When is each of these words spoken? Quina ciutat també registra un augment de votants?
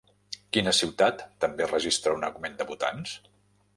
Quina 0.55 0.71
ciutat 0.77 1.21
també 1.45 1.67
registra 1.73 2.17
un 2.21 2.27
augment 2.31 2.57
de 2.63 2.67
votants? 2.73 3.15